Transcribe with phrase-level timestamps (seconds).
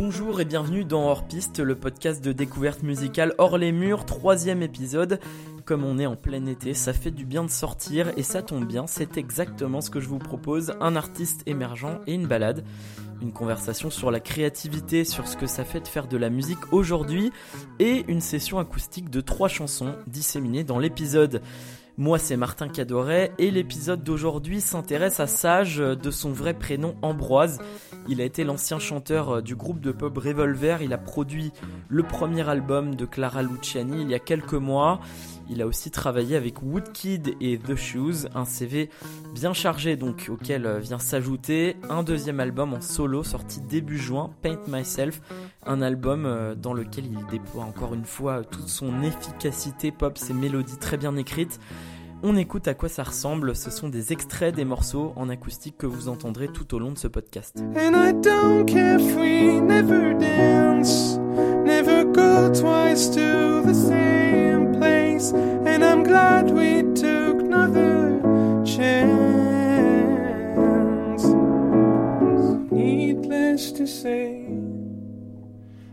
[0.00, 4.62] Bonjour et bienvenue dans Hors Piste, le podcast de découverte musicale hors les murs, troisième
[4.62, 5.18] épisode.
[5.64, 8.64] Comme on est en plein été, ça fait du bien de sortir et ça tombe
[8.64, 12.64] bien, c'est exactement ce que je vous propose, un artiste émergent et une balade.
[13.20, 16.72] Une conversation sur la créativité, sur ce que ça fait de faire de la musique
[16.72, 17.32] aujourd'hui
[17.80, 21.42] et une session acoustique de trois chansons disséminées dans l'épisode.
[22.00, 27.58] Moi, c'est Martin Cadoret et l'épisode d'aujourd'hui s'intéresse à Sage, de son vrai prénom Ambroise.
[28.08, 30.80] Il a été l'ancien chanteur du groupe de pop Revolver.
[30.80, 31.50] Il a produit
[31.88, 35.00] le premier album de Clara Luciani il y a quelques mois.
[35.50, 38.90] Il a aussi travaillé avec Woodkid et The Shoes, un CV
[39.34, 44.60] bien chargé donc auquel vient s'ajouter un deuxième album en solo sorti début juin, Paint
[44.68, 45.22] Myself,
[45.64, 50.34] un album euh, dans lequel il déploie encore une fois toute son efficacité pop, ses
[50.34, 51.58] mélodies très bien écrites.
[52.20, 55.86] On écoute à quoi ça ressemble, ce sont des extraits des morceaux en acoustique que
[55.86, 57.62] vous entendrez tout au long de ce podcast.
[57.76, 61.16] And I don't care if we never dance,
[61.64, 68.20] never go twice to the same place, and I'm glad we took another
[68.64, 69.28] chance.
[72.72, 74.44] Needless to say,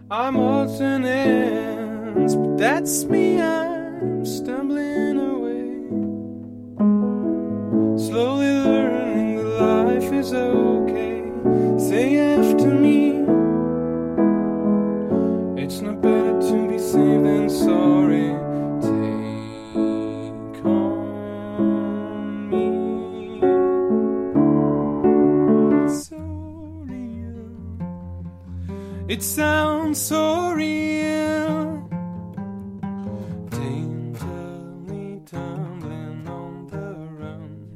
[0.09, 0.79] I'm odds
[2.35, 3.39] but that's me,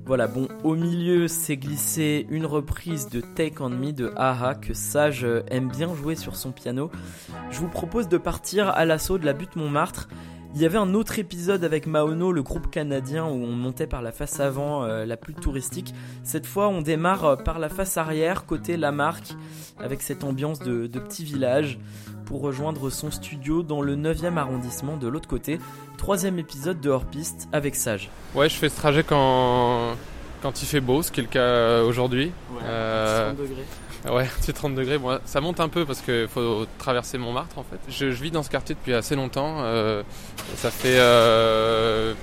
[0.06, 4.76] Voilà, bon, au milieu s'est glissé une reprise de Take On Me de Aha que
[4.76, 6.92] Sage aime bien jouer sur son piano.
[7.50, 10.08] Je vous propose de partir à l'assaut de la butte Montmartre.
[10.56, 14.02] Il y avait un autre épisode avec Maono, le groupe canadien, où on montait par
[14.02, 15.94] la face avant, euh, la plus touristique.
[16.24, 19.36] Cette fois, on démarre euh, par la face arrière, côté Lamarck,
[19.80, 21.78] avec cette ambiance de, de petit village,
[22.26, 25.60] pour rejoindre son studio dans le 9e arrondissement de l'autre côté.
[25.98, 28.10] Troisième épisode de Hors Piste avec Sage.
[28.34, 29.96] Ouais, je fais ce trajet quand,
[30.42, 32.32] quand il fait beau, ce qui est le cas aujourd'hui.
[32.64, 33.66] Euh, degrés.
[34.10, 34.98] Ouais, c'est 30 degrés.
[34.98, 37.80] Bon, ça monte un peu parce qu'il faut traverser Montmartre en fait.
[37.90, 39.58] Je, je vis dans ce quartier depuis assez longtemps.
[39.64, 40.04] euh,
[40.56, 42.14] ça fait euh,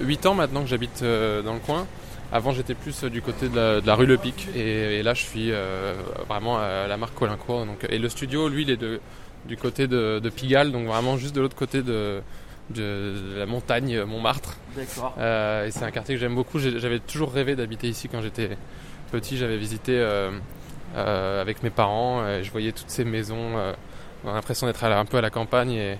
[0.00, 1.86] 8 ans maintenant que j'habite euh, dans le coin.
[2.32, 4.48] Avant, j'étais plus euh, du côté de la, de la rue Le Pic.
[4.54, 5.94] Et, et là, je suis euh,
[6.28, 7.66] vraiment à la marque Colincourt.
[7.66, 9.00] Donc, et le studio, lui, il est de,
[9.46, 12.20] du côté de, de Pigalle, donc vraiment juste de l'autre côté de,
[12.70, 14.56] de, de la montagne Montmartre.
[14.76, 15.14] D'accord.
[15.18, 16.58] Euh, et c'est un quartier que j'aime beaucoup.
[16.58, 18.56] J'avais toujours rêvé d'habiter ici quand j'étais
[19.10, 19.36] petit.
[19.38, 20.30] J'avais visité euh,
[20.96, 22.26] euh, avec mes parents.
[22.28, 23.56] Et je voyais toutes ces maisons.
[23.56, 23.72] Euh,
[24.24, 25.72] on a l'impression d'être un peu à la campagne.
[25.72, 25.98] Et,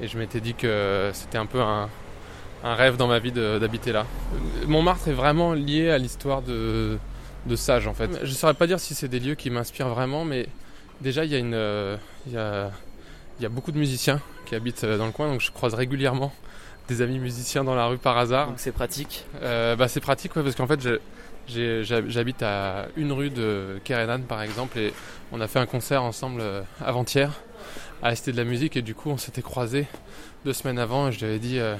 [0.00, 1.88] et je m'étais dit que c'était un peu un,
[2.64, 4.06] un rêve dans ma vie d'habiter là.
[4.34, 6.98] Euh, Montmartre est vraiment lié à l'histoire de,
[7.46, 8.10] de Sage en fait.
[8.22, 10.46] Je saurais pas dire si c'est des lieux qui m'inspirent vraiment, mais
[11.00, 11.96] déjà il y a une, euh,
[12.28, 12.70] y a,
[13.38, 15.74] il y a beaucoup de musiciens qui habitent euh, dans le coin, donc je croise
[15.74, 16.32] régulièrement
[16.88, 18.46] des amis musiciens dans la rue par hasard.
[18.48, 19.24] Donc c'est pratique.
[19.42, 21.00] Euh, bah, c'est pratique ouais, parce qu'en fait j'hab-
[21.48, 24.92] j'habite à une rue de Kerenan par exemple et
[25.32, 27.32] on a fait un concert ensemble euh, avant-hier
[28.02, 29.86] à Cité de la musique et du coup on s'était croisés
[30.44, 31.76] deux semaines avant et je lui avais dit euh,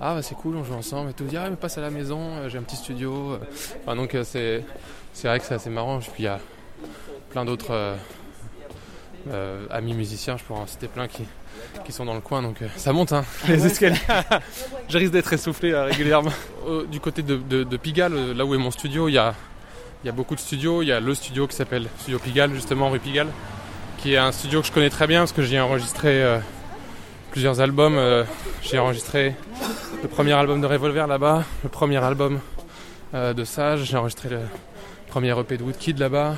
[0.00, 1.90] ah bah, c'est cool on joue ensemble et tout dit ah mais passe à la
[1.90, 3.38] maison euh, j'ai un petit studio
[3.86, 4.64] donc c'est
[5.24, 5.98] vrai que c'est assez marrant.
[5.98, 6.40] Et puis il y a
[7.30, 7.96] plein d'autres
[9.70, 11.24] amis musiciens je pourrais en citer plein qui
[11.84, 13.96] qui sont dans le coin donc euh, ça monte hein les escaliers
[14.88, 16.32] je risque d'être essoufflé euh, régulièrement
[16.66, 19.18] Au- du côté de, de, de Pigalle, euh, là où est mon studio, il y
[19.18, 19.34] a,
[20.02, 20.82] il y a beaucoup de studios.
[20.82, 23.28] Il y a le studio qui s'appelle Studio Pigalle, justement, rue Pigalle,
[23.98, 26.38] qui est un studio que je connais très bien parce que j'y ai enregistré euh,
[27.32, 27.96] plusieurs albums.
[27.98, 28.24] euh,
[28.62, 29.34] j'ai enregistré
[30.02, 32.40] le premier album de Revolver là-bas, le premier album
[33.14, 34.40] euh, de Sage, j'ai enregistré le
[35.08, 36.36] premier EP de Woodkid là-bas,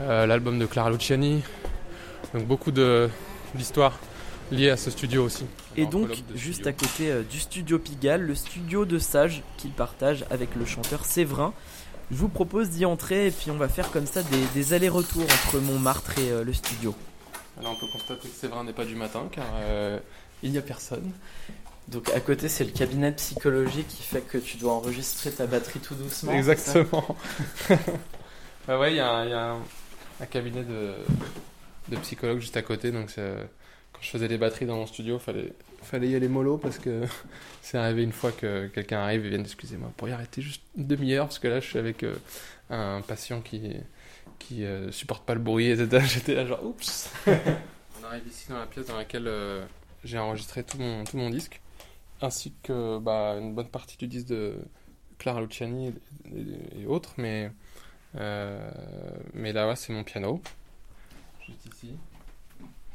[0.00, 1.42] euh, l'album de Clara Luciani.
[2.34, 3.08] Donc beaucoup de-
[4.50, 5.44] liées à ce studio aussi.
[5.76, 6.68] Et donc, juste studio.
[6.68, 11.04] à côté euh, du studio Pigalle, le studio de Sage qu'il partage avec le chanteur
[11.04, 11.52] Séverin.
[12.10, 15.24] Je vous propose d'y entrer et puis on va faire comme ça des, des allers-retours
[15.24, 16.94] entre Montmartre et euh, le studio.
[17.60, 19.98] Là, on peut constater que Séverin n'est pas du matin car euh,
[20.42, 21.10] il n'y a personne.
[21.88, 25.46] Donc à côté, c'est le cabinet de psychologie qui fait que tu dois enregistrer ta
[25.46, 26.32] batterie tout doucement.
[26.32, 27.16] Exactement.
[28.68, 29.58] bah ouais, il y a, un- il y a un,
[30.20, 30.92] un cabinet de,
[31.88, 32.90] de psychologue juste à côté.
[32.90, 33.44] Donc c'est, euh,
[33.96, 35.52] quand je faisais les batteries dans mon studio, fallait
[35.86, 37.04] fallait y aller mollo parce que
[37.62, 40.86] c'est arrivé une fois que quelqu'un arrive et vienne excusez-moi pour y arrêter juste une
[40.86, 42.16] demi-heure parce que là je suis avec euh,
[42.70, 43.76] un patient qui
[44.38, 46.04] qui euh, supportent pas le bruit, etc.
[46.06, 47.10] J'étais là genre oups.
[47.26, 49.64] On arrive ici dans la pièce dans laquelle euh,
[50.04, 51.62] j'ai enregistré tout mon, tout mon disque,
[52.20, 54.56] ainsi que bah, une bonne partie du disque de
[55.18, 55.94] Clara Luciani
[56.78, 57.50] et, autres, mais,
[58.14, 60.42] mais là, ouais, c'est mon piano.
[61.46, 61.96] Juste ici.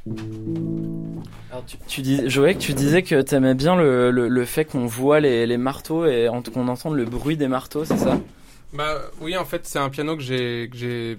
[0.07, 5.45] Alors, tu, tu Joël, tu disais que t'aimais bien le, le, fait qu'on voit les,
[5.45, 8.19] les marteaux et qu'on entende le bruit des marteaux, c'est ça?
[8.73, 11.17] Bah oui, en fait, c'est un piano que j'ai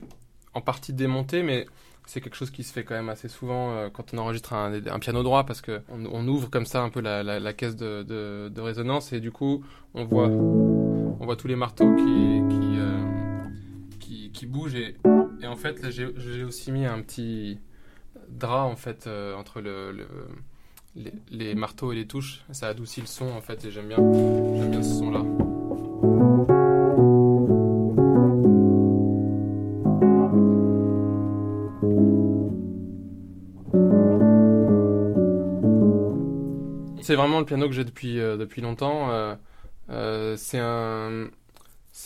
[0.55, 1.67] en partie démonté, mais
[2.07, 4.73] c'est quelque chose qui se fait quand même assez souvent euh, quand on enregistre un,
[4.87, 7.77] un piano droit, parce que on, on ouvre comme ça un peu la, la, caisse
[7.77, 9.65] de, de, résonance et du coup
[9.95, 14.97] on voit on voit tous les marteaux qui qui euh, qui, bougent et,
[15.41, 17.59] et en fait j'ai aussi mis un petit
[18.39, 20.07] drap en fait euh, entre le, le-
[21.31, 24.99] les, marteaux et les touches, ça adoucit le son en fait et j'aime bien ce
[24.99, 25.23] son là.
[37.01, 39.09] C'est vraiment le piano que j'ai depuis, euh, depuis longtemps.
[39.91, 41.27] euh, c'est un,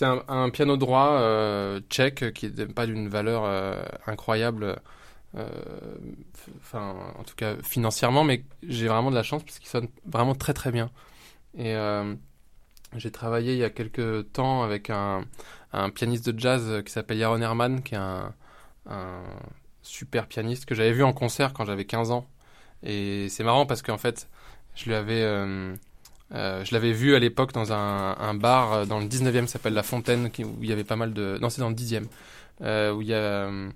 [0.00, 1.20] un, un piano droit
[1.90, 3.44] tchèque qui n'est pas d'une valeur
[4.06, 4.76] incroyable,
[6.60, 10.34] enfin en tout cas financièrement, mais j'ai vraiment de la chance parce qu'il sonne vraiment
[10.34, 10.90] très très bien.
[11.56, 12.14] Et euh,
[12.96, 15.24] j'ai travaillé il y a quelques temps avec un,
[15.94, 18.32] pianiste de jazz qui s'appelle Yaron Herman, qui est un,
[19.82, 22.26] super pianiste que j'avais vu en concert quand j'avais 15 ans.
[22.82, 24.28] Et c'est marrant parce qu'en fait,
[24.74, 25.74] je lui avais, euh,
[26.32, 29.74] euh, je l'avais vu à l'époque dans un, bar euh, dans le 19e, qui s'appelle
[29.74, 32.04] La Fontaine, où il y avait pas mal de, non c'est dans le 10e,
[32.62, 33.70] euh, où il y a, euh,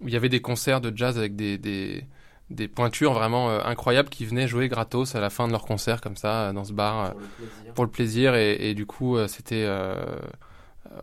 [0.00, 2.04] où il y avait des concerts de jazz avec des, des,
[2.50, 6.00] des pointures vraiment euh, incroyables qui venaient jouer gratos à la fin de leur concert
[6.00, 7.74] comme ça euh, dans ce bar euh, Pour le plaisir.
[7.74, 8.34] pour le plaisir.
[8.34, 10.18] Et, et du coup euh, c'était euh,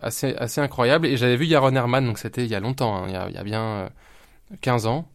[0.01, 1.05] assez, assez incroyable.
[1.07, 3.29] Et j'avais vu Yaron Herman donc c'était il y a longtemps hein, il, y a,
[3.29, 3.89] il y a bien euh,
[4.61, 5.07] 15 ans.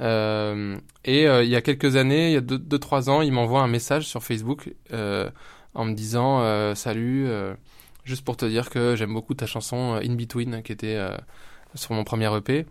[0.00, 3.60] Euh, et euh, il y a quelques années il y a 2-3 ans il m'envoie
[3.60, 5.28] un message sur Facebook euh,
[5.74, 7.54] en me disant euh, salut euh,
[8.04, 11.16] juste pour te dire que j'aime beaucoup ta chanson euh, In Between qui était euh,
[11.74, 12.66] sur mon premier EP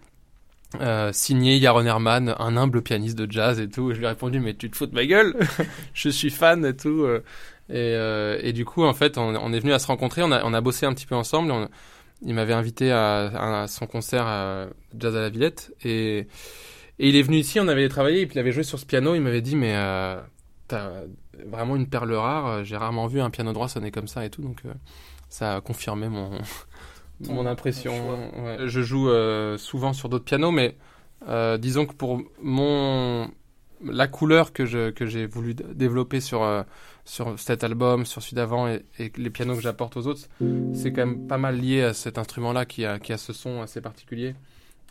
[0.82, 3.92] euh, signé Yaron Herman, un humble pianiste de jazz et tout.
[3.92, 5.36] Et je lui ai répondu, mais tu te fous de ma gueule
[5.94, 7.04] Je suis fan et tout.
[7.04, 7.24] euh.
[7.70, 10.32] Et, euh, et du coup, en fait, on, on est venu à se rencontrer, on
[10.32, 11.52] a, on a bossé un petit peu ensemble.
[11.52, 11.70] on-
[12.26, 14.68] il m'avait invité à, à son concert à
[14.98, 15.74] Jazz à la Villette.
[15.86, 16.28] Et,
[17.00, 18.86] et il est venu ici, on avait travaillé, et puis il avait joué sur ce
[18.86, 19.16] piano.
[19.16, 20.20] Il m'avait dit, mais euh,
[20.68, 20.90] t'as
[21.48, 22.64] vraiment une perle rare.
[22.66, 24.42] J'ai rarement vu un piano droit sonner comme ça et tout.
[24.42, 24.74] Donc euh,
[25.30, 26.32] ça a confirmé mon,
[27.26, 27.92] Ton- mon impression.
[28.34, 28.58] ton Ouais.
[28.68, 30.76] Je joue euh, souvent sur d'autres pianos, mais
[31.28, 33.30] euh, disons que pour mon
[33.86, 36.64] la couleur que je que j'ai voulu développer sur euh,
[37.06, 40.22] sur cet album, sur celui d'avant et, et les pianos que j'apporte aux autres,
[40.74, 43.62] c'est quand même pas mal lié à cet instrument-là qui a qui a ce son
[43.62, 44.36] assez particulier.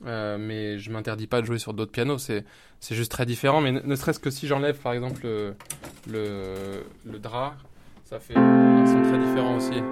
[0.05, 2.45] Mais je m'interdis pas de jouer sur d'autres pianos, c'est
[2.81, 3.61] c'est juste très différent.
[3.61, 5.55] Mais ne, ne serait-ce que si j'enlève par exemple le,
[6.11, 7.57] le le drap,
[8.05, 9.83] ça fait un son très différent aussi.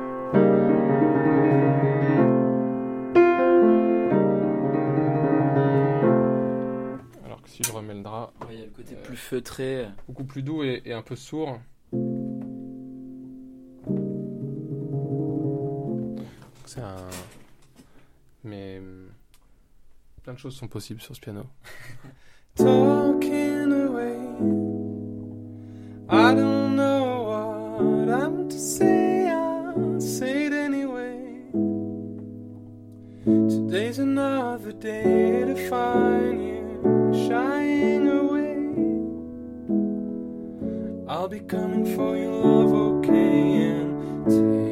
[9.16, 9.86] Plus feutré.
[10.06, 11.58] beaucoup plus doux et, et un peu sourd.
[16.66, 17.08] C'est un.
[18.44, 18.80] Mais.
[20.22, 21.46] Plein de choses sont possibles sur ce piano.
[22.56, 24.18] talking away.
[26.08, 27.24] I don't know
[27.78, 31.42] what I'm to say, I'll say it anyway.
[33.24, 38.25] Today's another day to find you shying away.
[41.16, 44.65] I'll be coming for your love, okay, and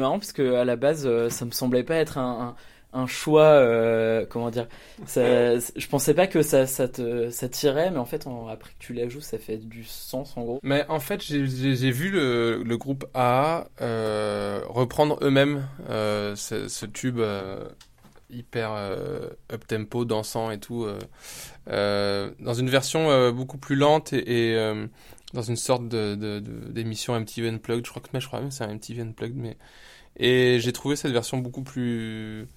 [0.00, 2.56] marrant parce que à la base, euh, ça me semblait pas être un,
[2.92, 3.42] un, choix.
[3.42, 4.66] euh, comment dire
[5.06, 8.94] Je pensais pas que ça, ça te ça tirait, mais en fait, après que tu
[8.94, 10.60] la joues, ça fait du sens en gros.
[10.62, 17.20] Mais en fait, j'ai- vu le, groupe A euh, reprendre eux-mêmes ce, tube
[18.32, 20.86] hyper euh, up-tempo, dansant et tout,
[21.66, 24.56] dans une version beaucoup plus lente et,
[25.32, 27.84] dans une sorte de d'émission MTV Unplugged.
[27.86, 29.56] Je crois que mais je crois même c'est un MTV Unplugged, mais
[30.16, 32.48] et j'ai trouvé cette version beaucoup plus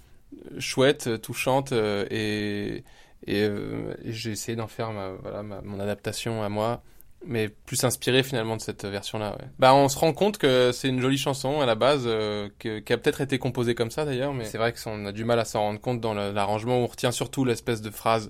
[0.59, 2.83] chouette, touchante euh, et
[3.25, 6.83] et, euh, j'ai essayé d'en faire ma, voilà, ma- mon adaptation à moi
[7.25, 9.37] mais plus inspiré finalement de cette version-là.
[9.39, 9.47] Ouais.
[9.57, 12.79] Bah, on se rend compte que c'est une jolie chanson à la base, euh, que-
[12.79, 15.39] qui a peut-être été composée comme ça d'ailleurs, mais c'est vrai qu'on a du mal
[15.39, 18.29] à s'en rendre compte dans l'arrangement où on retient surtout l'espèce de phrase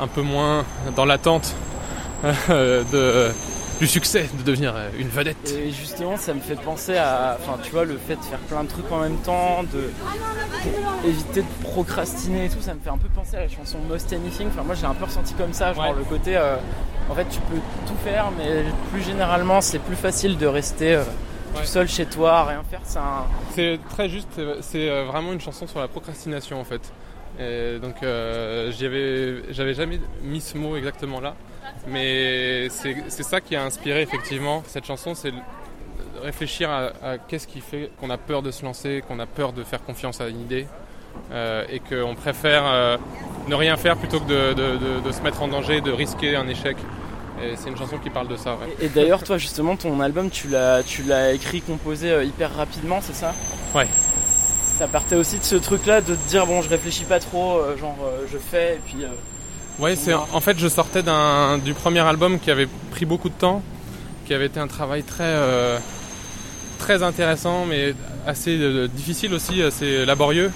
[0.00, 0.64] un peu moins
[0.96, 1.54] dans l'attente
[2.50, 3.32] euh, de,
[3.80, 5.36] du succès, de devenir euh, une vedette.
[5.52, 8.62] Et justement, ça me fait penser à, enfin, tu vois, le fait de faire plein
[8.64, 9.90] de trucs en même temps, de
[11.06, 14.12] éviter de procrastiner et tout, ça me fait un peu penser à la chanson Most
[14.12, 14.48] Anything.
[14.48, 15.94] Enfin, moi, j'ai un peu ressenti comme ça, genre Ouais.
[15.96, 16.56] le côté, euh,
[17.10, 21.02] en fait, tu peux tout faire, mais plus généralement, c'est plus facile de rester euh,
[21.54, 21.60] Ouais.
[21.60, 22.80] tout seul chez toi, rien faire.
[22.84, 26.80] C'est un, C'est très juste, c'est- vraiment une chanson sur la procrastination en fait.
[27.38, 31.34] Et donc euh, j'avais jamais mis ce mot exactement là,
[31.86, 35.32] mais c'est ça qui a inspiré effectivement cette chanson, c'est
[36.22, 39.52] réfléchir à, à qu'est-ce qui fait qu'on a peur de se lancer, qu'on a peur
[39.52, 40.66] de faire confiance à une idée,
[41.32, 42.96] euh, et qu'on préfère euh,
[43.48, 46.36] ne rien faire plutôt que de, de- de- de se mettre en danger, de risquer
[46.36, 46.76] un échec.
[47.42, 48.52] Et c'est une chanson qui parle de ça.
[48.54, 48.74] Ouais.
[48.80, 53.00] Et d'ailleurs, toi, justement, ton album, tu l'as, tu l'as écrit, composé euh, hyper rapidement,
[53.02, 53.34] c'est ça?
[53.74, 53.88] Ouais.
[54.24, 57.76] Ça partait aussi de ce truc-là, de te dire bon, je réfléchis pas trop, euh,
[57.76, 59.04] genre euh, je fais, et puis.
[59.04, 59.08] euh,
[59.80, 63.34] Ouais, c'est en fait je sortais d'un du premier album qui avait pris beaucoup de
[63.34, 63.60] temps,
[64.24, 65.80] qui avait été un travail très euh,
[66.78, 67.92] très intéressant mais
[68.24, 70.52] assez euh, difficile aussi, assez laborieux.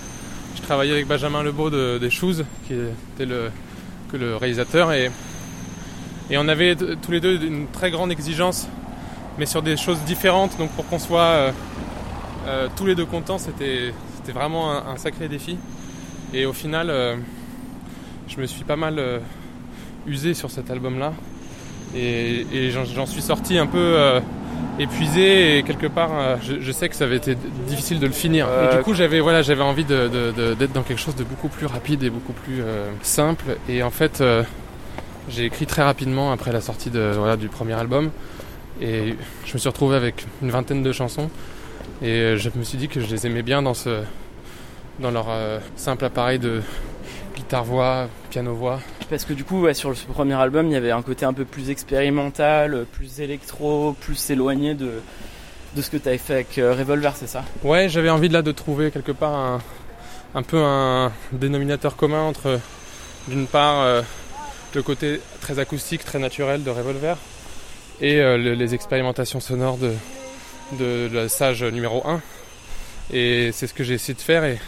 [0.56, 3.50] Je travaillais avec Benjamin Lebeau de, des Shoes, qui était le
[4.12, 5.10] que le réalisateur et
[6.30, 8.68] et on avait tous les deux une très grande exigence,
[9.36, 10.56] mais sur des choses différentes.
[10.58, 11.52] Donc pour qu'on soit euh,
[12.46, 15.58] euh, tous les deux contents, c'était c'était vraiment un, un sacré défi.
[16.32, 17.18] Et au final.
[18.28, 19.18] Je me suis pas mal euh,
[20.06, 21.12] usé sur cet album-là.
[21.96, 24.20] Et, et j'en suis sorti un peu euh,
[24.78, 27.34] épuisé et quelque part, euh, je, je sais que ça avait été
[27.66, 28.46] difficile de le finir.
[28.72, 31.24] Et du coup, j'avais voilà, j'avais envie de- de- de- d'être dans quelque chose de
[31.24, 32.62] beaucoup plus rapide et beaucoup plus
[33.02, 33.56] simple.
[33.70, 34.22] Et en fait,
[35.30, 38.10] j'ai écrit très rapidement après la sortie de, voilà, du premier album.
[38.82, 39.14] Et
[39.46, 41.30] je me suis retrouvé avec une vingtaine de chansons.
[42.02, 44.02] Et je me suis dit que je les aimais bien dans, ce,
[45.00, 45.26] dans leur
[45.76, 46.60] simple appareil de
[47.52, 48.78] guitare-voix, piano-voix.
[49.08, 51.32] Parce que du coup, ouais, sur ce premier album, il y avait un côté un
[51.32, 55.00] peu plus expérimental, plus électro, plus éloigné de,
[55.74, 57.44] de ce que tu avais fait avec euh, Revolver, c'est ça?
[57.64, 59.62] Ouais, j'avais envie là de trouver quelque part un,
[60.34, 62.60] un peu un dénominateur commun entre
[63.28, 64.02] d'une part euh,
[64.74, 67.16] le côté très acoustique, très naturel de Revolver
[68.02, 69.94] et euh, le- les expérimentations sonores de,
[70.78, 72.20] de la sage numéro 1.
[73.14, 74.58] Et c'est ce que j'ai essayé de faire et,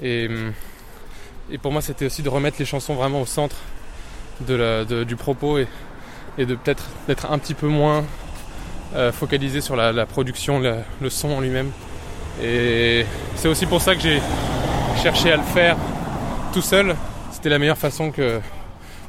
[0.00, 0.52] et, hum,
[1.50, 3.56] et pour moi c'était aussi de remettre les chansons vraiment au centre
[4.46, 5.66] de la- de- du propos et,
[6.38, 8.04] et de peut-être d'être un petit peu moins
[8.94, 11.70] euh, focalisé sur la, la production, la- le son en lui-même.
[12.42, 13.04] Et
[13.36, 14.20] c'est aussi pour ça que j'ai
[15.02, 15.76] cherché à le faire
[16.54, 16.94] tout seul.
[17.32, 18.40] C'était la meilleure façon que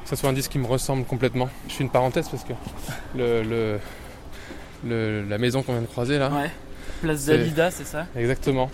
[0.05, 1.47] ça soit un disque qui me ressemble complètement.
[1.69, 2.53] Je fais une parenthèse parce que
[3.15, 3.79] le, le-
[4.85, 6.49] le- la maison qu'on vient de croiser là, Ouais.
[7.01, 8.07] Place Dalida, c'est ça?
[8.17, 8.69] Exactement,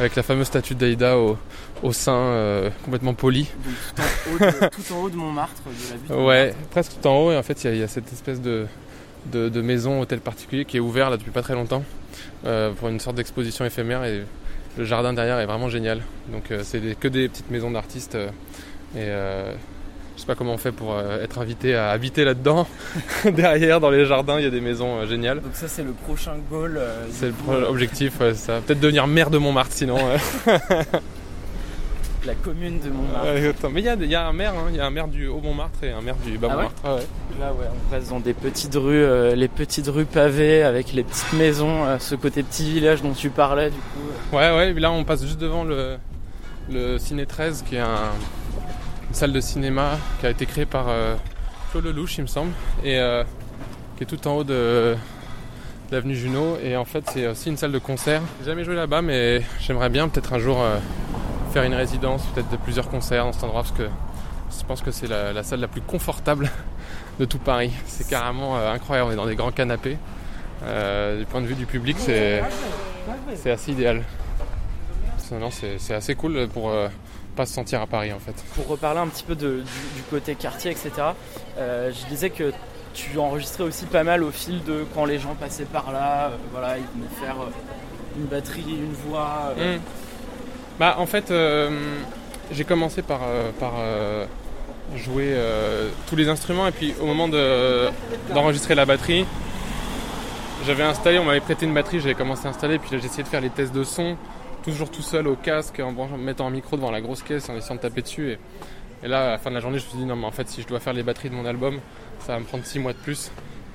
[0.00, 1.36] avec la fameuse statue d'Aïda au,
[1.82, 3.48] au sein euh, complètement poli.
[4.36, 6.68] Tout en, haut de, Montmartre, de la butte Ouais, Montmartre.
[6.70, 8.40] presque tout en haut et en fait il y a- il y, a cette espèce
[8.40, 8.66] de,
[9.30, 11.84] de, de maison hôtel particulier qui est ouvert là depuis pas très longtemps
[12.46, 14.24] euh, pour une sorte d'exposition éphémère et
[14.78, 16.00] le jardin derrière est vraiment génial.
[16.32, 18.16] Donc euh, c'est que des petites maisons d'artistes
[18.96, 18.98] et
[20.20, 22.66] je sais pas comment on fait pour euh, être invité à habiter là-dedans.
[23.24, 25.40] derrière dans les jardins il y a des maisons euh, géniales.
[25.40, 26.76] Donc ça c'est le prochain goal.
[26.76, 28.60] euh, C'est le pro- objectif, ouais, c'est ça.
[28.60, 29.96] Peut-être devenir maire de Montmartre sinon.
[32.26, 33.70] La commune de Montmartre.
[33.72, 34.66] Mais il y a, il y a un maire, hein.
[34.68, 36.74] il y a un maire du Haut-Montmartre et un maire du Ah ouais Bas-Montmartre.
[36.84, 37.06] Ah ouais.
[37.40, 41.32] Là ouais, on passe dans des petites rues, les petites rues pavées avec les petites
[41.32, 44.36] maisons, ce côté petit village dont tu parlais du coup.
[44.36, 45.96] Ouais, ouais, là on passe juste devant le,
[46.70, 48.12] le Ciné 13, qui est un-
[49.10, 51.16] une salle de cinéma qui a été créée par euh,
[51.72, 52.52] Claude Lelouch, il me semble,
[52.84, 53.24] et euh,
[53.96, 54.96] qui est tout en haut de,
[55.90, 56.58] l'avenue Junot.
[56.62, 58.22] Et en fait, c'est aussi une salle de concert.
[58.38, 60.78] J'ai jamais joué là-bas, mais j'aimerais bien peut-être un jour euh,
[61.52, 63.88] faire une résidence, peut-être de plusieurs concerts dans cet endroit, parce que
[64.56, 66.48] je pense que c'est la, salle la plus confortable
[67.18, 67.72] de tout Paris.
[67.86, 69.98] C'est carrément euh, incroyable, on est dans des grands canapés.
[70.62, 72.42] Euh, du point de vue du public, c'est
[73.50, 74.04] assez idéal.
[75.50, 76.88] C'est- assez cool pour euh,
[77.40, 78.34] pas se sentir à Paris en fait.
[78.54, 80.90] Pour reparler un petit peu de- du, du côté quartier, etc.
[81.58, 82.52] euh, je disais que
[82.92, 86.26] tu enregistrais aussi pas mal au fil de quand les gens passaient par là.
[86.26, 87.46] euh, voilà, ils venaient faire euh,
[88.18, 89.54] une batterie, une voix.
[89.58, 89.80] euh, Mm.
[90.78, 91.30] Bah en fait,
[92.52, 93.20] j'ai commencé par,
[93.58, 93.74] par
[94.96, 95.36] jouer
[96.08, 97.88] tous les instruments et puis au moment de-
[98.34, 99.26] d'enregistrer la batterie,
[100.66, 103.28] j'avais installé, on m'avait prêté une batterie, j'avais commencé à installer, puis j'ai essayé de
[103.28, 104.16] faire les tests de son,
[104.62, 107.76] toujours tout seul au casque, en, mettant un micro devant la grosse caisse, en essayant
[107.76, 108.38] de taper dessus.
[109.02, 110.30] Et, là, à la fin de la journée, je me suis dit non mais en
[110.30, 111.80] fait si je dois faire les batteries de mon album,
[112.20, 113.30] ça va me prendre 6 mois de plus.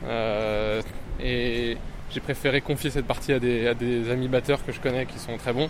[0.06, 0.82] Euh,
[1.20, 1.78] et
[2.12, 5.54] j'ai préféré confier cette partie à des, amis batteurs que je connais qui sont très
[5.54, 5.70] bons.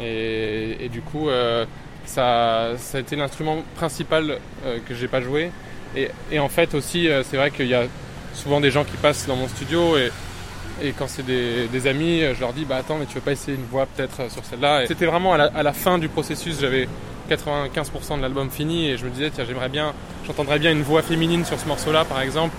[0.00, 1.66] Et, du coup, euh,
[2.04, 5.50] ça, a été l'instrument principal euh, que j'ai pas joué.
[5.94, 7.84] Et, en fait aussi, c'est vrai qu'il y a
[8.34, 10.10] souvent des gens qui passent dans mon studio et,
[10.82, 13.56] et quand c'est des, amis, je leur dis bah attends mais tu veux pas essayer
[13.56, 14.86] une voix peut-être euh, sur celle-là?
[14.86, 16.88] C'était vraiment à la, fin du processus, j'avais
[17.30, 19.92] 95% de l'album fini et je me disais tiens j'aimerais bien,
[20.26, 22.54] j'entendrais bien une voix féminine sur ce morceau-là par exemple.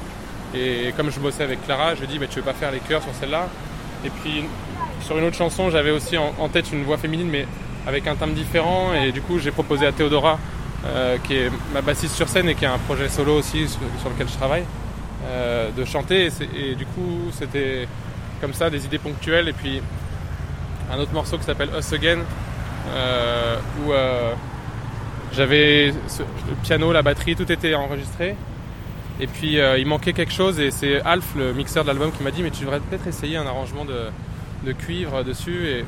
[0.56, 2.80] Et comme je bossais avec Clara, je lui dis bah, tu veux pas faire les
[2.80, 3.47] chœurs sur celle-là?
[4.06, 4.43] Et puis
[5.01, 7.45] sur une autre chanson, j'avais aussi en, tête une voix féminine, mais
[7.88, 8.93] avec un timbre différent.
[8.93, 10.38] Et du coup, j'ai proposé à Théodora,
[10.86, 14.10] euh, qui est ma bassiste sur scène et qui a un projet solo aussi sur,
[14.10, 14.63] lequel je travaille,
[15.27, 16.30] euh, de chanter.
[16.56, 17.88] Et du coup, c'était
[18.38, 19.47] comme ça, des idées ponctuelles.
[19.50, 19.82] Et puis
[20.91, 22.19] un autre morceau qui s'appelle Us Again,
[22.95, 24.34] euh, où euh,
[25.34, 28.36] j'avais le piano, la batterie, tout était enregistré.
[29.19, 32.23] Et puis euh, il manquait quelque chose et c'est Alf, le mixeur de l'album, qui
[32.23, 34.10] m'a dit mais tu devrais peut-être essayer un arrangement de,
[34.65, 35.67] de cuivre dessus.
[35.67, 35.86] Et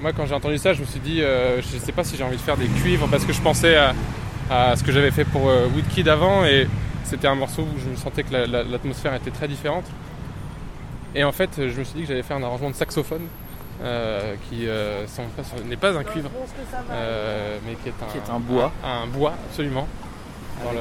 [0.00, 2.36] moi quand j'ai entendu ça, je me suis dit je sais pas si j'ai envie
[2.36, 3.76] de faire des cuivres parce que je pensais
[4.50, 5.42] à, ce que j'avais fait pour
[5.74, 6.66] Woodkid avant et
[7.04, 9.84] c'était un morceau où je me sentais que la- la- l'atmosphère était très différente.
[11.14, 13.26] Et en fait, je me suis dit que j'allais faire un arrangement de saxophone
[13.82, 15.06] euh, qui euh,
[15.66, 16.30] n'est pas un cuivre,
[16.90, 18.72] euh, mais qui est un, Qui est un bois.
[18.84, 19.88] un, un bois absolument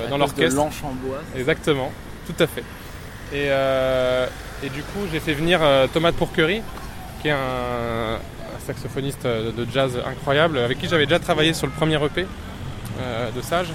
[0.09, 0.57] dans l'orchestre.
[0.57, 1.19] l'anche en bois.
[1.35, 1.91] Exactement,
[2.27, 2.63] tout à fait.
[3.33, 3.45] Et,
[4.65, 5.61] et du coup, j'ai fait venir
[5.93, 6.61] Thomas de Pourquerie,
[7.21, 11.73] qui est un, un saxophoniste de jazz incroyable, avec qui j'avais déjà travaillé sur le
[11.73, 12.25] premier EP
[12.99, 13.67] euh, de Sage,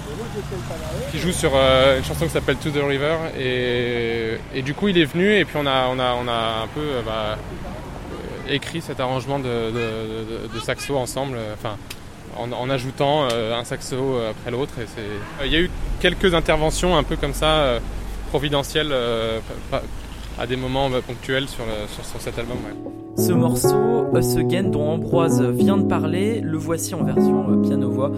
[1.11, 3.15] qui joue sur euh, une chanson qui s'appelle To the River.
[3.39, 7.37] Et, du coup, il est venu, et puis on a, un peu euh, bah,
[8.49, 9.71] écrit cet arrangement de,
[10.53, 11.37] de, saxo ensemble.
[11.53, 11.77] Enfin,
[12.37, 14.73] en, ajoutant un saxo après l'autre.
[15.43, 17.79] Il y a eu quelques interventions un peu comme ça,
[18.29, 18.93] providentielles,
[20.39, 21.63] à des moments euh, ponctuels sur,
[22.19, 22.57] cet album.
[23.17, 28.11] Ce morceau, Us Again, dont Ambroise vient de parler, le voici en version piano-voix.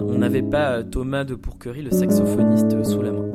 [0.00, 3.28] On n'avait pas euh, Thomas de Pourquerie, le saxophoniste, euh, sous la main.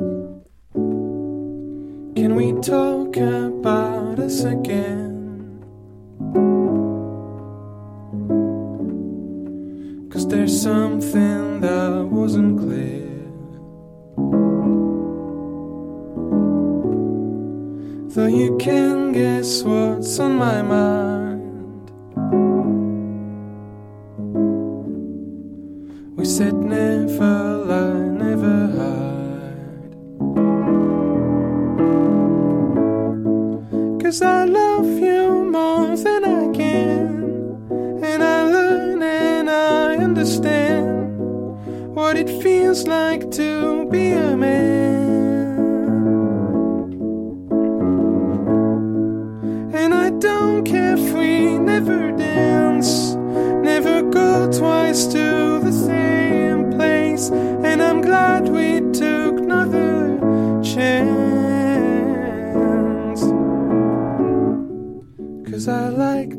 [2.16, 5.60] Can we talk about us again?
[10.10, 13.02] Cause there's something that wasn't clear.
[18.14, 21.33] Though you can guess what's on my mind.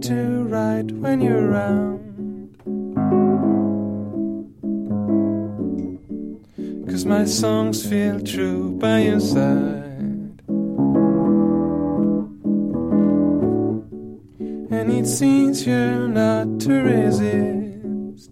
[0.07, 2.53] To write when you're around.
[6.87, 10.43] Cause my songs feel true by your side.
[14.69, 18.31] And it's easier not to resist.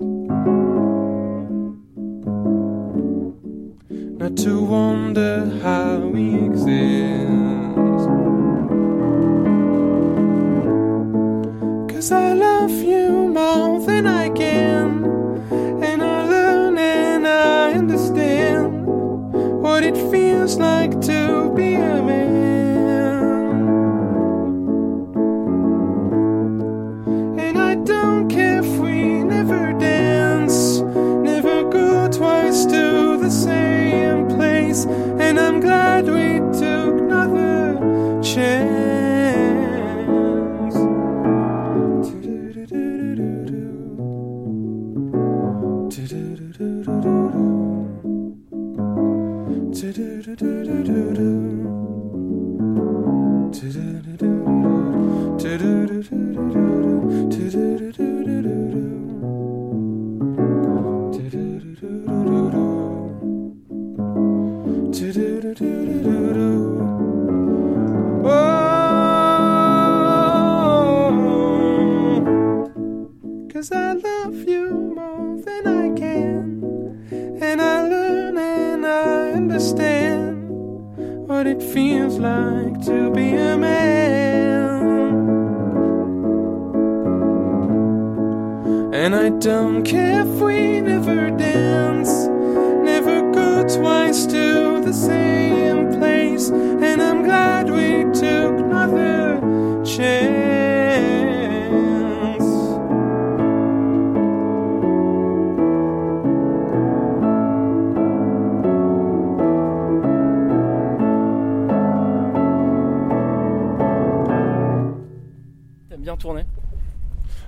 [4.20, 7.03] Not to wonder how we exist.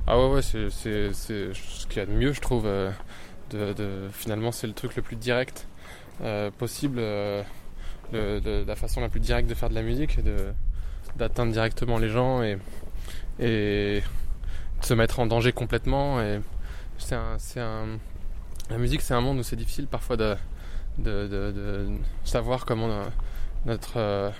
[0.08, 2.66] Ah ouais, ouais, c'est, ce qu'il y a de mieux, je trouve.
[2.68, 2.92] euh,
[3.52, 5.68] de, finalement, c'est le truc le plus direct
[6.22, 7.44] euh, possible, euh,
[8.12, 10.20] la façon la plus directe de faire de la musique,
[11.16, 12.58] d'atteindre directement les gens et,
[13.40, 14.04] et
[14.82, 16.22] de se mettre en danger complètement.
[16.22, 16.40] Et
[16.98, 17.88] c'est un,
[18.70, 20.38] la musique, c'est un monde où c'est difficile parfois de,
[22.24, 22.90] savoir comment
[23.66, 24.34] notre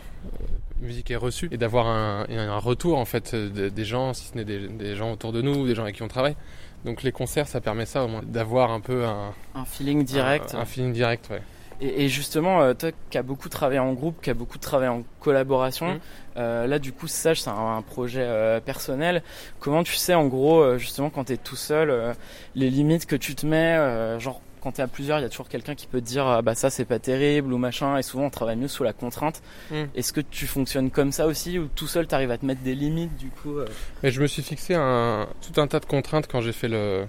[0.82, 4.36] musique est reçue et d'avoir un, un retour en fait de- des gens, si ce
[4.36, 6.36] n'est des, des gens autour de nous, des gens avec qui on travaille.
[6.84, 10.54] Donc les concerts, ça permet ça au moins, d'avoir un peu un, Un feeling direct.
[10.54, 11.42] un, un feeling direct, ouais.
[11.82, 14.90] Et, et justement, euh, toi qui as beaucoup travaillé en groupe, qui as beaucoup travaillé
[14.90, 16.00] en collaboration, Mhm.
[16.38, 19.24] euh, là du coup, Sage, c'est un, projet euh, personnel.
[19.60, 22.14] Comment tu sais en gros, euh, justement, quand tu es tout seul, euh,
[22.56, 25.48] les limites que tu te mets euh, Genre, quand à plusieurs, il y a toujours
[25.48, 28.26] quelqu'un qui peut te dire ah, bah ça c'est pas terrible ou machin, et souvent
[28.26, 29.42] on travaille mieux sous la contrainte.
[29.72, 29.90] Mhm.
[29.96, 32.62] Est-ce que tu fonctionnes comme ça aussi ou tout seul tu arrives à te mettre
[32.62, 33.66] des limites du coup euh
[34.02, 37.06] Mais je me suis fixé un, tout un tas de contraintes quand j'ai fait le,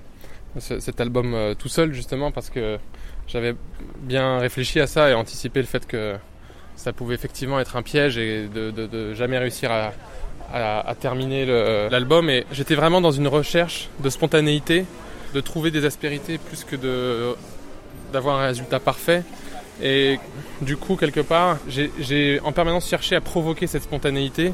[0.58, 2.78] ce- cet album euh, tout seul, justement, parce que
[3.26, 3.54] j'avais
[4.02, 6.14] bien réfléchi à ça et anticipé le fait que
[6.76, 9.92] ça pouvait effectivement être un piège et de, de- de jamais réussir à,
[10.52, 11.46] à- à terminer
[11.90, 12.28] l'album.
[12.28, 14.84] Et j'étais vraiment dans une recherche de spontanéité,
[15.36, 17.34] de trouver des aspérités plus que de
[18.12, 19.22] d'avoir un résultat parfait.
[19.82, 20.18] Et
[20.62, 24.52] du coup, quelque part, j'ai- en permanence cherché à provoquer cette spontanéité.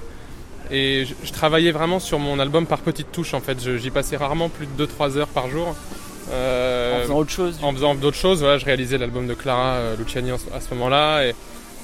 [0.71, 3.59] Et je, je travaillais vraiment sur mon album par petites touches en fait.
[3.79, 5.77] J'y passais rarement plus de 2-3 heures par jour.
[6.31, 8.41] Euh, en faisant autre chose en faisant d'autres choses.
[8.41, 11.35] Voilà, je réalisais l'album de Clara euh, Luciani à ce moment-là et,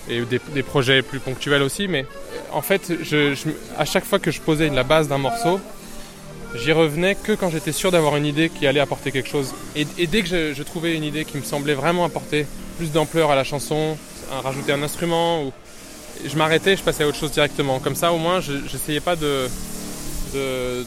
[0.08, 1.87] et des, des projets plus ponctuels aussi.
[1.87, 2.06] Mais
[2.52, 5.61] en fait, je, je- à chaque fois que je posais la base d'un morceau,
[6.54, 9.54] j'y revenais que quand j'étais sûr d'avoir une idée qui allait apporter quelque chose.
[9.76, 12.46] Et, et dès que je, trouvais une idée qui me semblait vraiment apporter
[12.78, 13.96] plus d'ampleur à la chanson,
[14.32, 15.52] un- rajouter un instrument, ou,
[16.26, 17.78] je m'arrêtais, je passais à autre chose directement.
[17.80, 19.48] Comme ça, au moins, je n'essayais pas de,
[20.34, 20.84] de,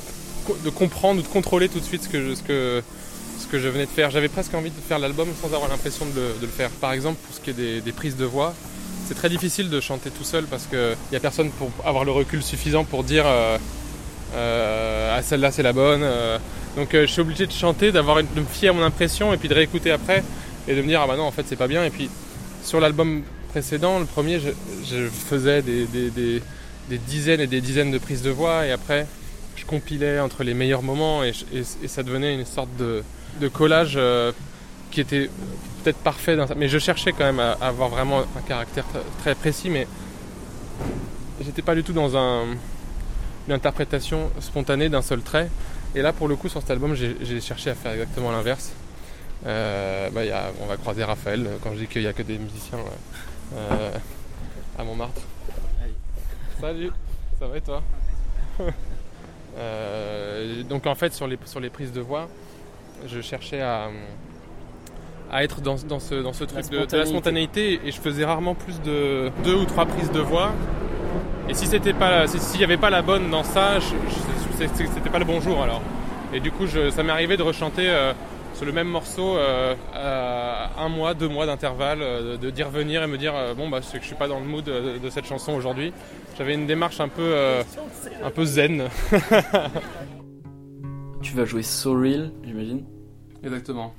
[0.70, 2.84] comprendre ou de contrôler tout de suite ce que, je- ce que,
[3.60, 4.10] je venais de faire.
[4.12, 6.70] J'avais presque envie de faire l'album sans avoir l'impression de, le- faire.
[6.70, 8.54] Par exemple, pour ce qui est des, prises de voix,
[9.08, 12.12] c'est très difficile de chanter tout seul parce qu'il n'y a personne pour avoir le
[12.12, 13.58] recul suffisant pour dire euh,
[14.36, 16.02] ah celle-là c'est la bonne.
[16.04, 16.38] euh.
[16.76, 19.34] donc euh, je suis obligé de chanter, d'avoir une- de me fier à mon impression
[19.34, 20.24] et puis de réécouter après
[20.68, 21.84] et de me dire ah bah non en fait c'est pas bien.
[21.86, 22.10] Et puis
[22.64, 26.42] sur l'album précédent, le premier, je, faisais des, des- des-
[27.08, 29.08] dizaines et des dizaines de prises de voix et après
[29.56, 31.32] je compilais entre les meilleurs moments et,
[31.88, 33.02] ça devenait une sorte de,
[33.40, 34.32] de collage euh,
[34.92, 35.30] qui était
[35.84, 36.56] peut-être parfait, dans ça.
[36.56, 38.86] mais je cherchais quand même à, avoir vraiment un caractère
[39.22, 39.88] très précis, mais
[41.44, 42.46] j'étais pas du tout dans un,
[43.48, 45.50] une interprétation spontanée d'un seul trait.
[45.96, 48.72] Et là, pour le coup, sur cet album, j'ai cherché à faire exactement l'inverse.
[49.46, 52.08] Euh, bah, il y a- on va croiser Raphaël euh, quand je dis qu'il n'y
[52.08, 52.78] a que des musiciens
[53.56, 53.90] euh,
[54.78, 55.22] à Montmartre.
[56.62, 56.92] Salut,
[57.40, 57.82] ça va et toi?
[59.58, 62.30] Euh, Donc en fait, sur les, sur les prises de voix,
[63.08, 63.90] je cherchais à,
[65.30, 68.24] à être dans, dans ce, dans ce truc de, de la spontanéité et je faisais
[68.24, 70.54] rarement plus de deux ou trois prises de voix.
[71.50, 74.68] Et si c'était pas, si- s'il n'y avait pas la bonne dans ça, je- je-
[74.68, 75.82] c'est- c'était pas le bon jour alors.
[76.34, 78.14] Et du coup, je- ça m'est arrivé de rechanter euh,
[78.54, 83.04] sur le même morceau euh, à un mois, deux mois d'intervalle, euh, de, d'y revenir
[83.04, 84.98] et me dire euh, bon bah c'est que je suis pas dans le mood de,
[84.98, 85.92] de cette chanson aujourd'hui.
[86.38, 87.64] J'avais une démarche un peu, euh,
[88.24, 88.84] un peu zen.
[91.22, 92.84] Tu vas jouer So Real, j'imagine.
[93.44, 93.94] Exactement.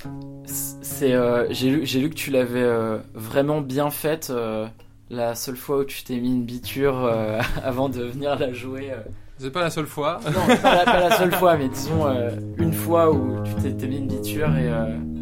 [0.47, 4.29] C'est, euh, j'ai lu, j'ai lu que tu l'avais euh, vraiment bien faite.
[4.31, 4.67] euh,
[5.13, 8.91] la seule fois où tu t'es mis une biture euh, avant de venir la jouer.
[8.91, 8.97] euh.
[9.39, 10.21] C'est pas la seule fois.
[10.25, 13.73] Non, pas la, pas la seule fois, mais disons euh, une fois où tu t'es,
[13.73, 14.51] t'es mis une biture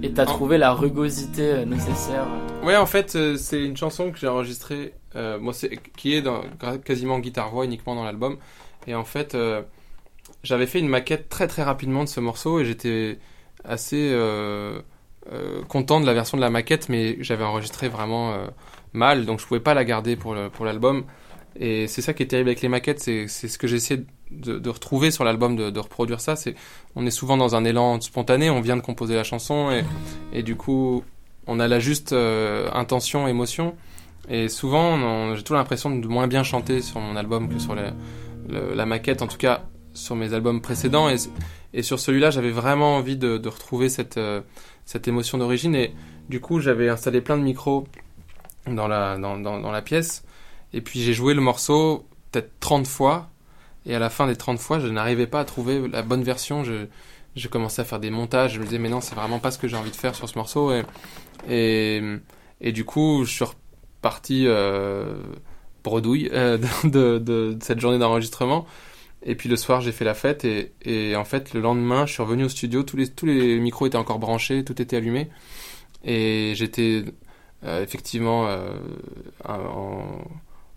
[0.02, 2.26] et t'as trouvé la rugosité nécessaire.
[2.62, 6.42] Ouais, en fait, c'est une chanson que j'ai enregistrée, moi, c'est, qui est dans,
[6.84, 8.36] quasiment guitare-voix uniquement dans l'album.
[8.86, 9.34] Et en fait,
[10.42, 13.18] j'avais fait une maquette très très rapidement de ce morceau et j'étais
[13.64, 14.14] assez
[15.68, 18.34] content de la version de la maquette, mais j'avais enregistré vraiment
[18.92, 21.04] mal, donc je pouvais pas la garder pour, pour l'album.
[21.56, 24.58] Et c'est ça qui est terrible avec les maquettes, c'est, c'est ce que j'essaie de,
[24.58, 26.36] de retrouver sur l'album, de, reproduire ça.
[26.36, 26.54] C'est,
[26.94, 29.84] on est souvent dans un élan spontané, on vient de composer la chanson et,
[30.32, 31.02] et du coup,
[31.46, 33.74] on a la juste euh, intention, émotion.
[34.28, 38.86] Et souvent, j'ai toujours l'impression de moins bien chanter sur mon album que sur la,
[38.86, 41.08] maquette, en tout cas sur mes albums précédents.
[41.08, 41.16] Et,
[41.74, 44.40] et sur celui-là, j'avais vraiment envie de, de retrouver cette, euh,
[44.84, 45.74] cette émotion d'origine.
[45.74, 45.94] Et
[46.28, 47.88] du coup, j'avais installé plein de micros
[48.66, 50.24] dans la, pièce.
[50.72, 53.30] Et puis j'ai joué le morceau peut-être 30 fois.
[53.86, 56.64] Et à la fin des 30 fois, je n'arrivais pas à trouver la bonne version.
[56.64, 56.86] Je,
[57.36, 58.54] je commençais à faire des montages.
[58.54, 60.28] Je me disais, mais non, c'est vraiment pas ce que j'ai envie de faire sur
[60.28, 60.72] ce morceau.
[60.72, 60.84] Et,
[61.48, 62.02] et,
[62.60, 65.14] et du coup, je suis reparti euh,
[65.82, 68.66] bredouille euh, de, de, cette journée d'enregistrement.
[69.22, 70.44] Et puis le soir, j'ai fait la fête.
[70.44, 72.82] Et, et en fait, le lendemain, je suis revenu au studio.
[72.82, 75.28] Tous les, tous les micros étaient encore branchés, tout était allumé.
[76.04, 77.04] Et j'étais
[77.64, 78.74] effectivement euh,
[79.46, 80.22] en,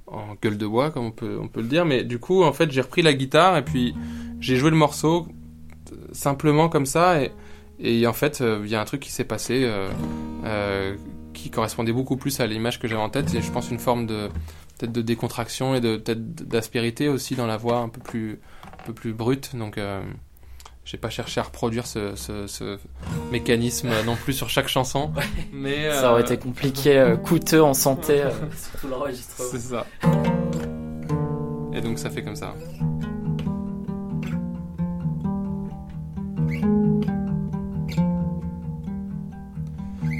[0.08, 1.86] en gueule de bois, comme on peut, on peut le dire.
[1.86, 3.96] Mais du coup, en fait, j'ai repris la guitare et puis
[4.40, 5.28] j'ai joué le morceau
[5.92, 7.22] euh, simplement comme ça.
[7.22, 7.32] Et,
[7.80, 9.90] et en fait, euh, il y a un truc qui s'est passé euh,
[10.46, 10.96] euh,
[11.34, 13.34] qui correspondait beaucoup plus à l'image que j'avais en tête.
[13.34, 14.30] Et je pense une forme de
[14.78, 18.40] peut-être de décontraction et de peut-être d'aspérité aussi dans la voix un peu plus,
[18.80, 19.56] un peu plus brute.
[19.56, 20.02] Donc, euh,
[20.86, 22.78] j'ai pas cherché à reproduire ce, ce, ce
[23.32, 25.12] mécanisme non plus sur chaque chanson.
[25.52, 28.32] Mais Ça aurait euh, été compliqué, euh, coûteux en santé, euh,
[28.72, 29.50] surtout l'enregistrement.
[29.52, 29.86] c'est ça.
[31.74, 32.54] Et donc ça fait comme ça.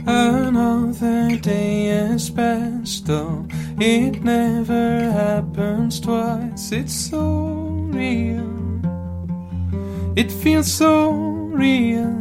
[0.06, 3.46] Another day has passed, though
[3.80, 6.72] it never happens twice.
[6.74, 8.53] It's so real,
[10.16, 12.20] it feels so real.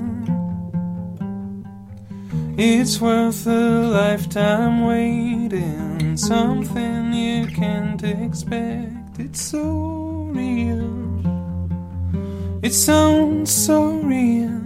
[2.57, 9.19] It's worth a lifetime waiting, something you can't expect.
[9.19, 11.21] It's so real,
[12.63, 14.63] it sounds so real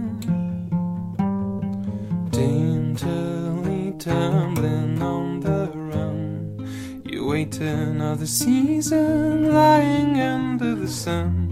[2.31, 7.01] daintily tumbling on the run.
[7.03, 11.46] You wait another season lying under the sun.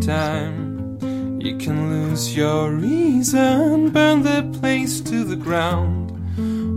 [0.00, 0.98] Anytime
[1.42, 6.10] you can lose your reason, burn the place to the ground.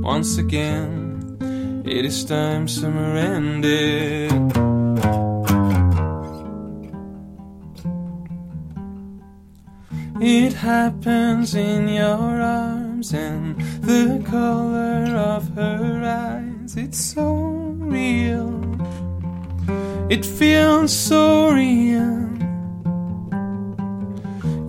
[0.03, 1.37] Once again,
[1.85, 4.33] it is time summer ended.
[10.21, 16.75] It happens in your arms and the color of her eyes.
[16.75, 17.35] It's so
[17.79, 18.51] real.
[20.09, 22.22] It feels so real.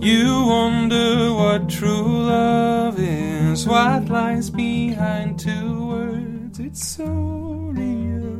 [0.05, 6.59] You wonder what true love is, what lies behind two words.
[6.59, 7.07] It's so
[7.73, 8.37] real.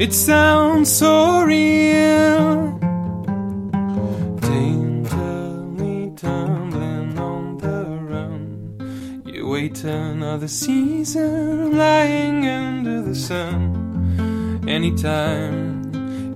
[0.00, 2.78] It sounds so real.
[4.40, 9.22] Daintily tumbling on the run.
[9.26, 14.64] You wait another season lying under the sun.
[14.66, 15.77] Anytime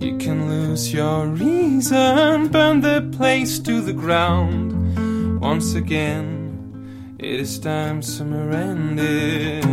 [0.03, 5.41] you can lose your reason, burn the place to the ground.
[5.41, 9.65] Once again, it is time summer ended.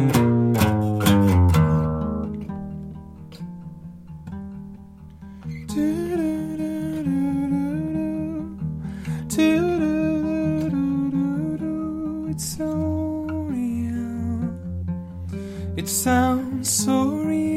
[15.77, 17.48] It sounds so real.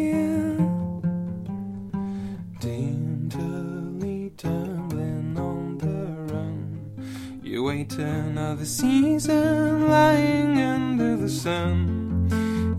[8.62, 12.28] Another season lying under the sun.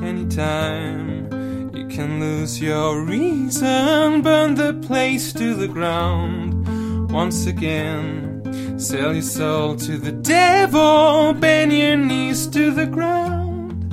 [0.01, 1.29] Anytime
[1.75, 7.11] you can lose your reason, burn the place to the ground.
[7.11, 8.41] Once again,
[8.79, 13.91] sell your soul to the devil, bend your knees to the ground.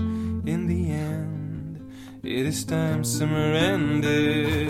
[0.48, 1.80] In the end,
[2.22, 4.69] it is time summer ended.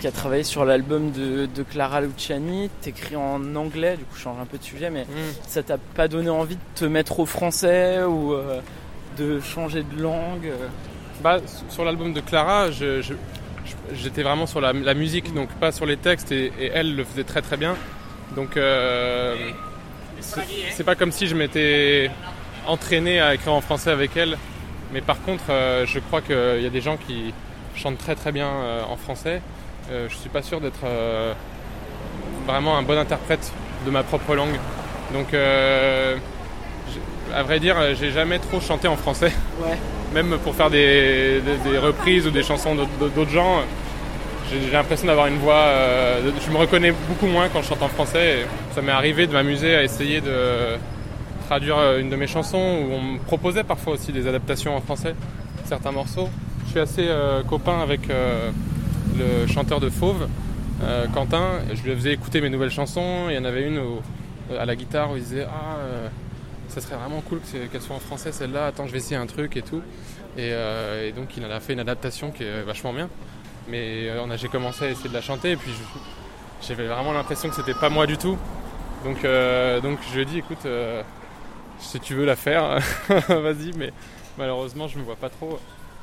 [0.00, 4.20] Qui as travaillé sur l'album de, de Clara Luciani, t'écris en anglais, du coup je
[4.22, 5.06] change un peu de sujet, mais
[5.46, 8.60] ça t'a pas donné envie de te mettre au français ou euh,
[9.18, 10.66] de changer de langue euh
[11.22, 11.38] Bah,
[11.68, 13.14] sur l'album de Clara, je- je-
[13.64, 16.94] je- j'étais vraiment sur la, la musique, donc pas sur les textes, et, et elle
[16.96, 17.74] le faisait très très bien.
[18.36, 19.34] Donc, euh,
[20.20, 20.40] c'est
[20.72, 22.10] c'est pas comme si je m'étais
[22.66, 24.36] entraîné à écrire en français avec elle,
[24.92, 27.32] mais par contre, euh, je crois qu'il y a des gens qui
[27.74, 29.40] chantent très très bien euh, en français.
[29.90, 31.32] Euh, je suis pas sûr d'être euh,
[32.46, 33.52] vraiment un bon interprète
[33.86, 34.58] de ma propre langue.
[35.14, 36.16] Donc, euh,
[37.34, 39.76] à vrai dire, j'ai jamais trop chanté en français Ouais.
[40.14, 43.60] même pour faire des, des- des reprises ou des chansons d'autres gens,
[44.50, 45.54] j'ai l'impression d'avoir une voix.
[45.54, 48.40] euh, je me reconnais beaucoup moins quand je chante en français.
[48.40, 50.76] Et ça m'est arrivé de m'amuser à essayer de
[51.46, 55.14] traduire une de mes chansons où on me proposait parfois aussi des adaptations en français,
[55.64, 56.28] certains morceaux.
[56.66, 58.50] Je suis assez euh, copain avec euh,
[59.18, 60.28] le chanteur de Fauve,
[60.82, 61.60] euh, Quentin.
[61.74, 63.26] Je lui faisais écouter mes nouvelles chansons.
[63.28, 65.76] Il y en avait une euh, à la guitare où il disait Ah.
[65.80, 66.08] euh,
[66.68, 67.40] ça serait vraiment cool
[67.72, 69.80] qu'elle soit en français celle-là, attends je vais essayer un truc et tout.
[70.36, 70.52] Et,
[71.16, 73.08] donc il en a fait une adaptation qui est vachement bien.
[73.68, 75.72] Mais j'ai commencé à essayer de la chanter et puis
[76.60, 78.36] j'avais vraiment l'impression que c'était pas moi du tout.
[79.02, 79.22] Donc,
[79.82, 80.68] donc je lui ai dit écoute,
[81.78, 82.78] si tu veux la faire,
[83.28, 83.90] vas-y, mais
[84.36, 85.58] malheureusement je me vois pas trop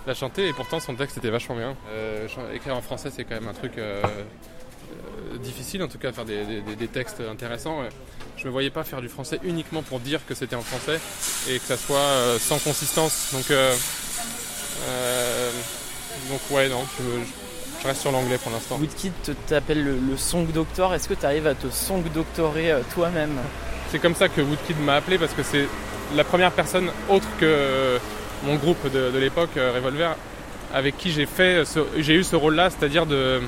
[0.07, 1.75] la chanter et pourtant son texte était vachement bien.
[1.89, 6.11] Euh, écrire en français c'est quand même un truc euh, euh, difficile en tout cas,
[6.11, 7.79] faire des, des- textes intéressants.
[8.37, 10.99] Je me voyais pas faire du français uniquement pour dire que c'était en français
[11.49, 13.29] et que ça soit sans consistance.
[13.33, 13.49] Donc,
[16.29, 18.77] donc ouais, non, je, je- je reste sur l'anglais pour l'instant.
[18.77, 19.13] Woodkid
[19.47, 23.37] t'appelle le, le song doctor, est-ce que tu arrives à te song doctorer toi-même?
[23.91, 25.67] C'est comme ça que Woodkid m'a appelé parce que c'est
[26.15, 27.99] la première personne autre que
[28.45, 30.15] mon groupe de, de l'époque, euh, Revolver,
[30.73, 33.41] avec qui j'ai fait, ce- j'ai eu ce rôle-là, c'est-à-dire de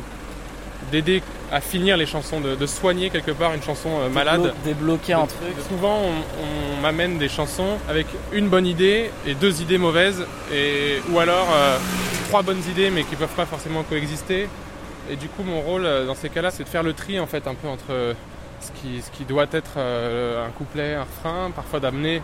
[0.91, 1.21] d'aider
[1.51, 4.41] à finir les chansons, de, de soigner quelque part une chanson euh, malade.
[4.41, 9.33] Déblo- Débloquer un truc Souvent, on, on m'amène des chansons avec une bonne idée et
[9.33, 10.23] deux idées mauvaises,
[10.53, 11.77] et, ou alors euh,
[12.29, 14.47] trois bonnes idées mais qui peuvent pas forcément coexister.
[15.09, 17.27] Et du coup, mon rôle euh, dans ces cas-là, c'est de faire le tri en
[17.27, 18.13] fait un peu entre euh,
[18.61, 22.15] ce qui, ce qui doit être euh, un couplet, un refrain, parfois d'amener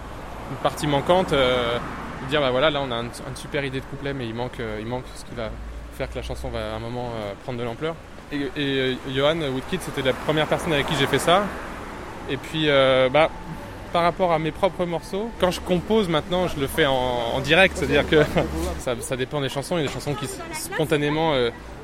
[0.52, 1.78] une partie manquante, euh,
[2.24, 4.34] de dire bah voilà, là on a un- une super idée de couplet, mais il
[4.34, 5.50] manque, euh, il manque ce qui va
[5.98, 7.96] faire que la chanson va à un moment euh, prendre de l'ampleur.
[8.32, 11.44] Et, euh, Johan Woodkid, c'était la première personne avec qui j'ai fait ça.
[12.30, 12.68] Et puis,
[13.12, 13.30] bah,
[13.92, 17.78] par rapport à mes propres morceaux, quand je compose maintenant, je le fais en, direct,
[17.78, 18.24] c'est-à-dire que
[18.80, 19.78] ça, ça dépend des chansons.
[19.78, 21.34] Il y a des chansons qui spontanément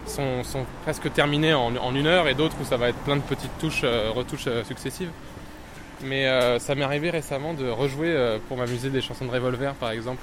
[0.05, 3.21] sont, sont presque terminées en, une heure et d'autres où ça va être plein de
[3.21, 3.83] petites touches,
[4.15, 5.09] retouches successives.
[6.03, 9.73] Mais euh, ça m'est arrivé récemment de rejouer euh, pour m'amuser des chansons de Revolver
[9.73, 10.21] par exemple,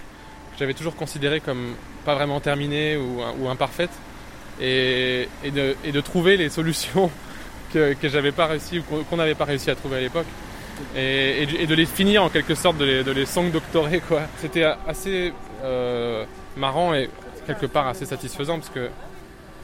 [0.52, 1.74] que j'avais toujours considérées comme
[2.04, 3.90] pas vraiment terminées ou, imparfaites,
[4.60, 7.10] et, de, trouver les solutions
[7.72, 10.26] que, j'avais pas réussi ou qu'on n'avait pas réussi à trouver à l'époque.
[10.94, 14.00] Et, de- les finir en quelque sorte, de les, song doctorer.
[14.38, 16.24] C'était assez euh,
[16.56, 17.10] marrant et
[17.46, 18.88] quelque part assez satisfaisant parce que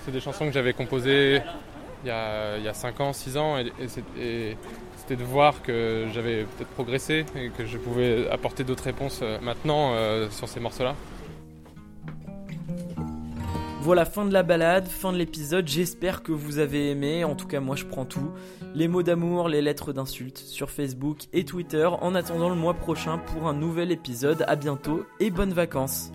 [0.04, 1.40] c'est des chansons que j'avais composées
[2.04, 3.72] il y a, il y a 5 ans, 6 ans et,
[4.20, 4.56] et
[4.91, 9.18] et c'était de voir que j'avais peut-être progressé et que je pouvais apporter d'autres réponses
[9.22, 10.94] euh, maintenant euh, sur ces morceaux-là.
[13.80, 15.66] Voilà, fin de la balade, fin de l'épisode.
[15.66, 17.24] J'espère que vous avez aimé.
[17.24, 18.30] En tout cas, moi, je prends tout.
[18.76, 21.86] Les mots d'amour, les lettres d'insultes sur Facebook et Twitter.
[21.86, 24.44] En attendant le mois prochain pour un nouvel épisode.
[24.46, 26.12] À bientôt et bonnes vacances.